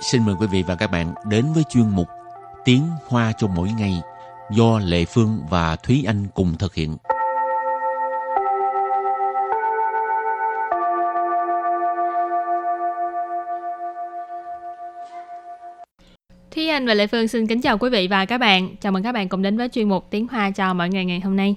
[0.00, 2.08] xin mời quý vị và các bạn đến với chuyên mục
[2.64, 4.00] Tiếng Hoa cho mỗi ngày
[4.50, 6.96] do Lệ Phương và Thúy Anh cùng thực hiện.
[16.50, 18.76] Thúy Anh và Lệ Phương xin kính chào quý vị và các bạn.
[18.80, 21.20] Chào mừng các bạn cùng đến với chuyên mục Tiếng Hoa cho mỗi ngày ngày
[21.20, 21.56] hôm nay.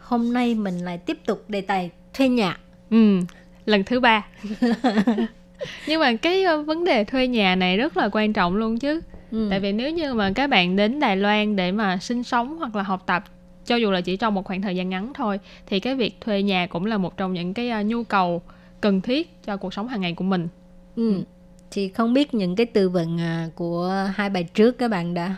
[0.00, 2.58] Hôm nay mình lại tiếp tục đề tài thuê nhà.
[2.90, 3.20] Ừ,
[3.64, 4.26] lần thứ ba.
[5.86, 9.00] Nhưng mà cái vấn đề thuê nhà này rất là quan trọng luôn chứ.
[9.30, 9.46] Ừ.
[9.50, 12.76] Tại vì nếu như mà các bạn đến Đài Loan để mà sinh sống hoặc
[12.76, 13.24] là học tập
[13.66, 16.42] cho dù là chỉ trong một khoảng thời gian ngắn thôi thì cái việc thuê
[16.42, 18.42] nhà cũng là một trong những cái nhu cầu
[18.80, 20.48] cần thiết cho cuộc sống hàng ngày của mình.
[20.96, 21.22] Ừ.
[21.70, 25.36] Thì không biết những cái từ vựng uh, của hai bài trước các bạn đã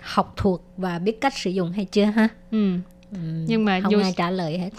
[0.00, 2.28] học thuộc và biết cách sử dụng hay chưa ha?
[2.50, 2.72] Ừ.
[3.14, 4.00] Ừ, nhưng mà không dù...
[4.00, 4.70] ai trả lời hết.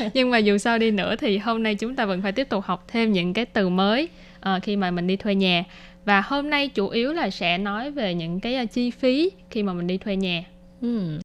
[0.14, 2.64] Nhưng mà dù sao đi nữa thì hôm nay chúng ta vẫn phải tiếp tục
[2.64, 5.64] học thêm những cái từ mới uh, khi mà mình đi thuê nhà.
[6.04, 9.62] Và hôm nay chủ yếu là sẽ nói về những cái uh, chi phí khi
[9.62, 10.44] mà mình đi thuê nhà.
[10.80, 11.18] Ừ.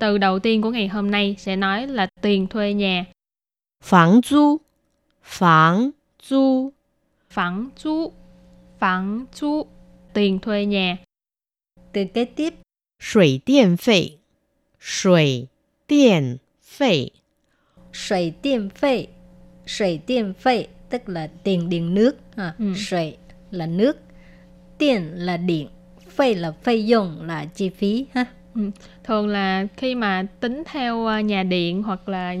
[0.00, 3.04] từ đầu tiên của ngày hôm nay sẽ nói là tiền thuê nhà.
[3.84, 4.56] Phẳng du,
[5.22, 5.90] phẳng
[6.22, 6.72] du,
[7.30, 8.12] phẳng du,
[8.78, 9.66] phẳng du,
[10.12, 10.96] tiền thuê nhà.
[11.92, 12.54] Từ kế tiếp,
[13.00, 14.10] Sủy điện phí,
[14.80, 15.46] sủy
[15.88, 17.10] điện phí.
[17.92, 19.06] Sủy điện phí,
[19.66, 22.74] sủy điện phí tức là tiền điện nước, à, ừ.
[22.74, 23.16] sủy
[23.50, 23.98] là nước,
[24.78, 25.68] điện là điện,
[26.08, 28.24] phí là phí dùng là chi phí ha.
[28.54, 28.70] Ừ.
[29.04, 32.34] Thường là khi mà tính theo ờ, nhà điện hoặc là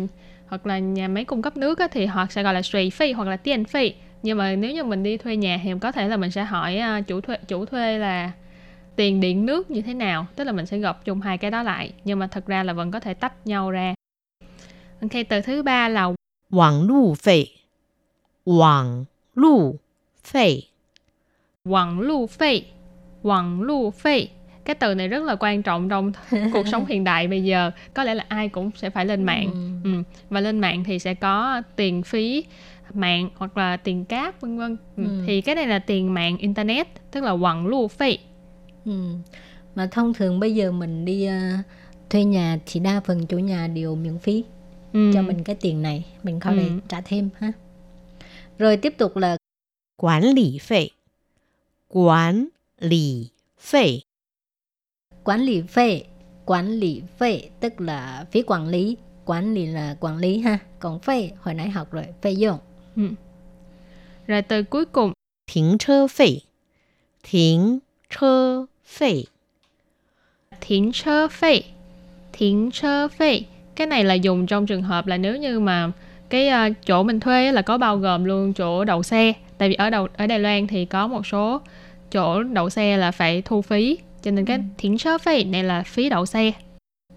[0.46, 3.12] hoặc là nhà máy cung cấp nước á, thì họ sẽ gọi là suy phi
[3.12, 3.92] hoặc là tiền phi
[4.26, 6.78] nhưng mà nếu như mình đi thuê nhà thì có thể là mình sẽ hỏi
[6.78, 8.32] ờ, chủ thuê chủ thuê là
[8.96, 10.26] tiền điện nước như thế nào?
[10.36, 11.92] Tức là mình sẽ gộp chung hai cái đó lại.
[12.04, 13.94] Nhưng mà thật ra là vẫn có thể tách nhau ra.
[15.00, 16.08] Ok từ thứ ba là
[16.50, 17.46] Quảng lụ phí
[18.44, 19.04] Quảng
[19.34, 19.78] lụ
[20.24, 20.62] phí
[21.64, 22.64] Quảng lụ phí
[23.22, 24.28] Quảng lụ phí
[24.64, 26.12] cái từ này rất là quan trọng trong
[26.52, 27.70] cuộc sống hiện đại bây giờ.
[27.94, 29.50] Có lẽ là ai cũng sẽ phải lên mạng.
[29.84, 29.90] Ừ.
[29.90, 30.02] Ừ.
[30.30, 32.44] và lên mạng thì sẽ có tiền phí
[32.94, 35.04] mạng hoặc là tiền cáp vân vân ừ.
[35.04, 35.22] ừ.
[35.26, 38.18] thì cái này là tiền mạng internet tức là quặng lưu phí
[38.84, 39.14] ừ.
[39.74, 41.64] mà thông thường bây giờ mình đi uh,
[42.10, 44.44] thuê nhà thì đa phần chủ nhà đều miễn phí
[44.92, 45.10] ừ.
[45.14, 46.60] cho mình cái tiền này mình không ừ.
[46.60, 47.52] phải trả thêm ha
[48.58, 49.36] rồi tiếp tục là
[49.96, 50.90] quản lý phí
[51.88, 52.48] quản
[52.78, 54.02] lý phí
[55.24, 56.02] quản lý phí
[56.46, 61.00] quản lý phí tức là phí quản lý quản lý là quản lý ha còn
[61.00, 62.58] phí hồi nãy học rồi phí dùng
[62.96, 63.02] Ừ.
[64.26, 65.12] Rồi từ cuối cùng.
[65.46, 66.26] Thiện chơ phê.
[67.22, 67.78] Thiện
[68.10, 69.22] chơ phê.
[70.60, 71.62] Thiện chơ phê.
[72.32, 73.40] Thiện chơ phê.
[73.76, 75.90] Cái này là dùng trong trường hợp là nếu như mà
[76.28, 79.32] cái uh, chỗ mình thuê là có bao gồm luôn chỗ đậu xe.
[79.58, 81.60] Tại vì ở đầu ở Đài Loan thì có một số
[82.12, 83.98] chỗ đậu xe là phải thu phí.
[84.22, 84.62] Cho nên cái ừ.
[84.78, 86.52] thiện chơ phê này là phí đậu xe.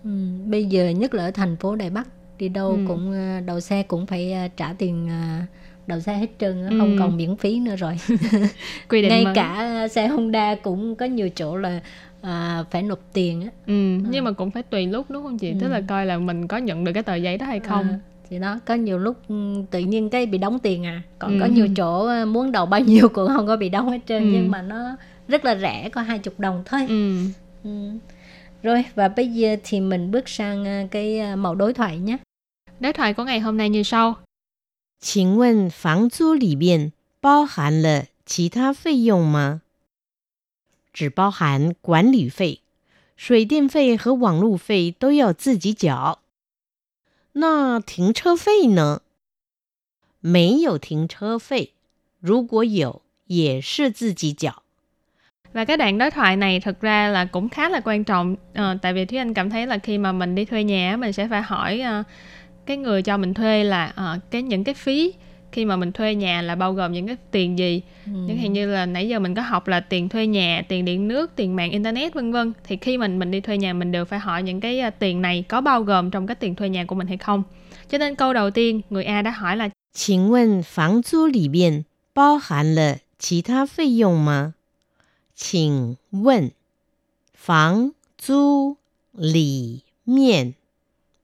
[0.03, 0.09] Ừ,
[0.45, 2.07] bây giờ nhất là ở thành phố Đài Bắc
[2.39, 2.77] đi đâu ừ.
[2.87, 5.45] cũng ờ, đậu xe cũng phải ờ, trả tiền ờ,
[5.87, 6.79] đậu xe hết trơn ừ.
[6.79, 7.97] không còn miễn phí nữa rồi
[8.89, 9.35] Quy định ngay mới.
[9.35, 11.79] cả xe Honda cũng có nhiều chỗ là
[12.21, 14.09] à, phải nộp tiền á ừ, ừ.
[14.09, 15.57] nhưng mà cũng phải tùy lúc đúng không chị ừ.
[15.61, 17.99] tức là coi là mình có nhận được cái tờ giấy đó hay không à,
[18.29, 19.35] thì đó có nhiều lúc ừ,
[19.71, 21.37] tự nhiên cái bị đóng tiền à còn ừ.
[21.39, 24.29] có nhiều chỗ muốn đầu bao nhiêu cũng không có bị đóng hết trơn ừ.
[24.33, 24.95] nhưng mà nó
[25.27, 27.17] rất là rẻ có hai chục đồng thôi ừ.
[27.63, 27.89] Ừ.
[28.63, 32.17] rồi và bây giờ thì mình bước sang cái mẫu đối thoại nhé
[32.80, 34.16] đối thoại của ngày hôm nay như sau
[35.00, 39.60] 请问房租里面包含了其他费用吗？
[40.92, 42.60] 只包含管理费，
[43.16, 46.20] 水电费和网路费都要自己缴。
[47.32, 49.00] 那停车费呢？
[50.20, 51.72] 没有停车费，
[52.20, 54.62] 如果有，也是自己缴。
[55.52, 58.92] và cái đoạn đối thoại này thực ra là cũng khá là quan trọng à, tại
[58.92, 61.42] vì thúy anh cảm thấy là khi mà mình đi thuê nhà mình sẽ phải
[61.42, 62.06] hỏi uh,
[62.68, 65.12] cái người cho mình thuê là uh, cái những cái phí
[65.52, 68.12] khi mà mình thuê nhà là bao gồm những cái tiền gì ừ.
[68.12, 71.08] những hình như là nãy giờ mình có học là tiền thuê nhà tiền điện
[71.08, 74.04] nước tiền mạng internet vân vân thì khi mình mình đi thuê nhà mình đều
[74.04, 76.84] phải hỏi những cái uh, tiền này có bao gồm trong cái tiền thuê nhà
[76.84, 77.42] của mình hay không
[77.90, 84.54] cho nên câu đầu tiên người A đã hỏi là 请问房租里面包含了其他费用吗？
[85.36, 86.50] 请问，
[87.32, 88.76] 房租
[89.12, 90.54] 里面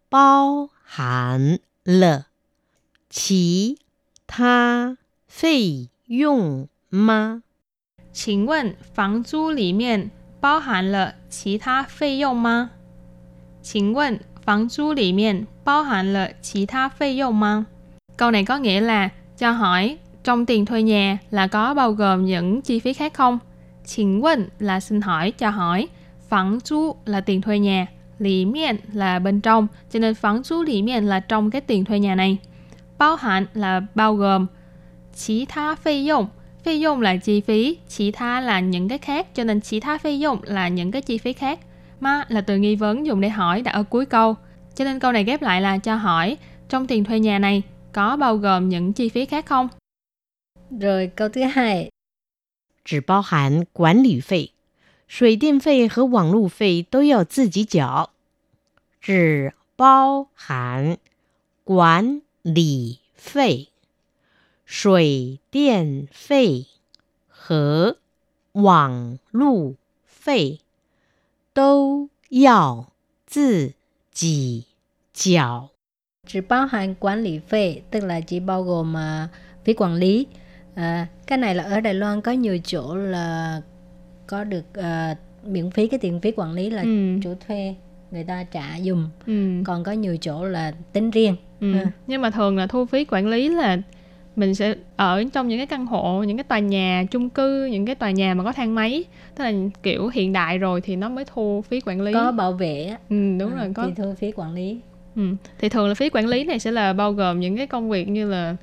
[0.09, 2.27] 包 含了
[3.09, 3.79] 其
[4.27, 4.97] 他
[5.29, 7.43] 费用吗？
[8.13, 10.11] 请问房租里面
[10.41, 12.71] 包含了其他费用吗？
[13.63, 17.65] 请问房租里面 bao hạn là chỉ tha phê dụng mà.
[18.17, 19.09] Câu này có nghĩa là
[19.39, 23.39] cho hỏi trong tiền thuê nhà là có bao gồm những chi phí khác không?
[23.85, 25.89] 请问là xin hỏi, cho hỏi.
[26.29, 27.87] Phẳng chú là tiền thuê nhà.
[28.20, 31.86] Lý miệng là bên trong, cho nên phán chú lý miệng là trong cái tiền
[31.86, 32.38] thuê nhà này.
[32.98, 34.48] Bao hạn là bao gồm.
[35.16, 36.28] Chí tha phê dụng,
[36.64, 39.98] phê dụng là chi phí, chí tha là những cái khác, cho nên chí tha
[39.98, 41.60] phê dụng là những cái chi phí khác.
[42.00, 44.36] Ma là từ nghi vấn dùng để hỏi đã ở cuối câu.
[44.76, 46.38] Cho nên câu này ghép lại là cho hỏi,
[46.70, 47.62] trong tiền thuê nhà này
[47.92, 49.68] có bao gồm những chi phí khác không?
[50.80, 51.90] Rồi câu thứ hai.
[52.86, 54.50] Chỉ bao hẳn quản lý phí.
[55.07, 58.11] 水电费和网路费都要自己缴。
[59.01, 60.99] 只包含
[61.65, 63.69] 管理费、
[64.65, 66.67] 水电费
[67.29, 67.97] 和
[68.53, 70.61] 网路费
[71.53, 72.93] 都要
[73.27, 73.73] 自
[74.13, 74.67] 己
[75.13, 75.71] 缴。
[76.27, 79.31] 只包含管理费 tức là chỉ bao gồm uh,
[79.65, 80.27] phí quản lý.
[80.75, 83.61] À, cái này là ở Đài Loan có nhiều chỗ là
[84.28, 85.18] có được uh,
[85.48, 87.20] miễn phí cái tiền phí quản lý là ừ.
[87.24, 87.76] chủ thuê
[88.12, 89.10] người ta trả dùm.
[89.26, 89.64] Ừ.
[89.66, 91.36] Còn có nhiều chỗ là tính riêng.
[91.60, 91.74] Ừ.
[91.74, 91.86] À.
[92.08, 93.78] Nhưng mà thường là thu phí quản lý là
[94.36, 97.86] mình sẽ ở trong những cái căn hộ những cái tòa nhà chung cư những
[97.86, 99.04] cái tòa nhà mà có thang máy
[99.36, 99.52] tức là
[99.84, 103.38] kiểu hiện đại rồi thì nó mới thu phí quản lý có bảo vệ ừ
[103.40, 104.80] đúng à, rồi có thì thu phí quản lý
[105.16, 105.22] ừ.
[105.60, 108.08] thì thường là phí quản lý này sẽ là bao gồm những cái công việc
[108.08, 108.56] như là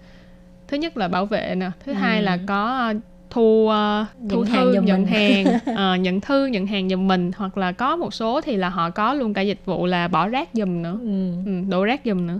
[0.68, 1.96] thứ nhất là bảo vệ nè thứ ừ.
[1.96, 2.94] hai là có
[3.31, 7.57] thu uh, thu nhận thư nhận hàng uh, nhận thư nhận hàng giùm mình hoặc
[7.57, 10.49] là có một số thì là họ có luôn cả dịch vụ là bỏ rác
[10.53, 11.31] giùm nữa ừ.
[11.45, 12.39] Ừ, đổ rác giùm nữa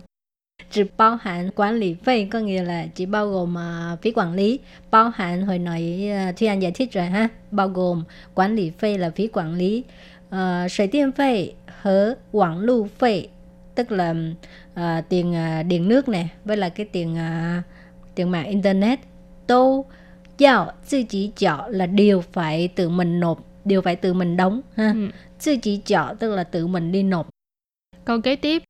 [0.72, 3.56] chỉ bao hạn quản lý phí có nghĩa là chỉ bao gồm
[3.94, 4.60] uh, phí quản lý
[4.92, 8.04] bao hạn hồi nãy uh, Thi Anh giải thích rồi ha bao gồm
[8.36, 9.84] quản lý phí là phí quản lý
[10.30, 13.30] uh,水电费和网路费
[13.76, 14.16] tức là
[14.74, 17.64] uh, tiền uh, điện nước nè với là cái tiền uh,
[18.16, 19.00] tiền mạng internet
[19.48, 19.86] tô
[20.42, 24.62] giao tự chỉ chọ là điều phải tự mình nộp điều phải tự mình đóng
[24.76, 25.10] ha ừ.
[25.46, 27.30] tự chỉ chọ tức là tự mình đi nộp
[28.06, 28.64] câu kế tiếp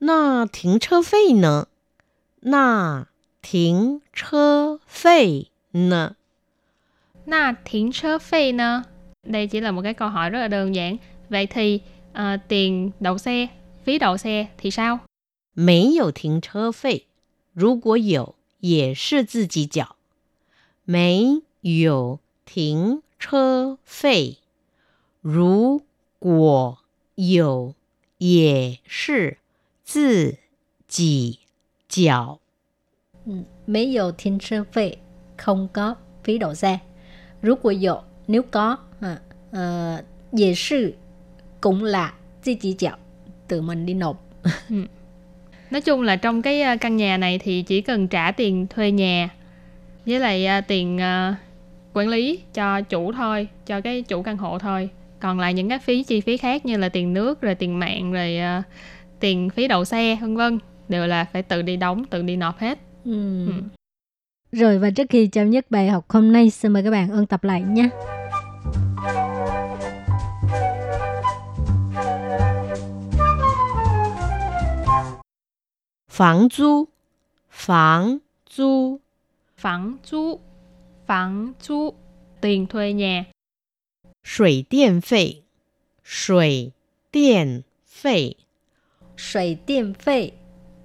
[0.00, 1.66] 那停车费呢？
[2.42, 3.06] 那
[3.42, 6.14] 停车费呢？
[7.24, 8.84] 那停车费呢？
[9.22, 10.96] Đây chỉ là một cái câu hỏi rất là đơn giản.
[11.30, 13.46] Vậy thì uh, tiền đậu xe,
[13.84, 14.98] phí đậu xe thì sao?
[15.54, 17.06] 没有停车费，
[17.54, 19.96] 如果有也是自己缴。
[20.88, 24.38] 没有停车费，
[25.20, 25.82] 如
[26.18, 26.78] 果
[27.14, 27.74] 有
[28.18, 29.38] 也是
[29.82, 30.36] 自
[30.86, 31.38] 己
[31.88, 32.38] 缴。
[33.26, 34.98] 嗯没有停车费
[35.36, 36.80] không có phí đậu xe.
[37.40, 39.20] Nếu có nếu có, à,
[39.52, 40.94] uh, 也是
[41.60, 42.98] cũng là 自己缴
[43.48, 44.16] tự mình đi nộp.
[44.68, 44.86] ừ.
[45.70, 48.90] Nói chung là trong cái ờ, căn nhà này thì chỉ cần trả tiền thuê
[48.90, 49.30] nhà
[50.05, 51.35] với lại à, tiền à,
[51.93, 54.89] quản lý cho chủ thôi cho cái chủ căn hộ thôi.
[55.19, 58.13] Còn lại những các phí chi phí khác như là tiền nước rồi tiền mạng
[58.13, 58.63] rồi à,
[59.19, 60.59] tiền phí đậu xe vân vân
[60.89, 62.79] đều là phải tự đi đóng tự đi nộp hết.
[63.05, 63.47] Ừ.
[63.47, 63.53] ừ.
[64.51, 67.25] Rồi và trước khi chấm dứt bài học hôm nay xin mời các bạn ôn
[67.25, 67.89] tập lại nhé
[76.09, 76.85] Phẳng du
[77.49, 78.17] Phẳng
[78.49, 78.99] du
[79.59, 80.39] Phẳng chú
[81.05, 81.93] Phẳng chú
[82.41, 83.25] Tiền thuê nhà
[84.23, 85.33] Sủy điện phê
[86.05, 86.71] Sủy
[87.13, 88.31] điện phê
[89.17, 90.31] Sủy điện phê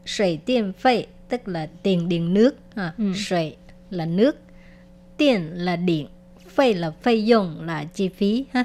[0.07, 3.12] Sủy điện phê tức là tiền điện nước à, ừ.
[3.14, 3.57] Sủy
[3.90, 4.37] là nước
[5.19, 6.09] Điện là điện
[6.49, 8.64] Phê là phê dùng là chi phí ha.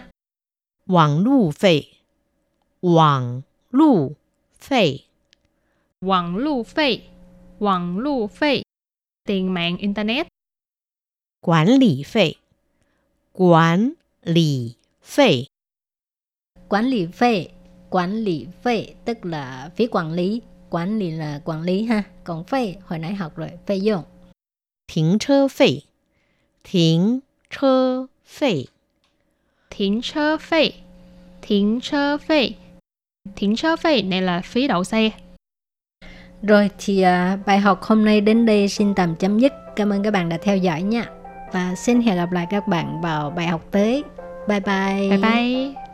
[0.88, 1.82] Quảng lưu phê.
[2.82, 4.12] Quảng lưu
[4.60, 4.98] phê.
[6.02, 7.02] Quảng lưu phê
[7.60, 8.62] Quảng lưu phê
[9.30, 10.28] tiền mạng Internet.
[11.42, 12.34] Quản lý phê.
[13.34, 13.94] Quản
[14.24, 15.46] lý phê.
[16.70, 17.48] Quản lý phê.
[17.90, 20.42] Quản lý phê tức là phí quản lý.
[20.70, 22.04] Quản lý là quản lý ha.
[22.24, 24.04] Còn phê hồi nãy học rồi Phê dụng
[24.88, 25.68] Thính chơ phê.
[26.64, 27.20] Thính
[27.50, 28.64] chơ phê.
[29.70, 30.72] Thính chơ phê.
[31.42, 32.52] Thính chơ phê.
[33.36, 35.12] Thính chơ phê này là phí đậu xe.
[36.44, 39.54] Rồi thì uh, bài học hôm nay đến đây xin tạm chấm dứt.
[39.76, 41.06] Cảm ơn các bạn đã theo dõi nha.
[41.54, 44.04] Và xin hẹn gặp lại các bạn vào bài học tới.
[44.48, 45.10] Bye bye.
[45.10, 45.89] Bye bye.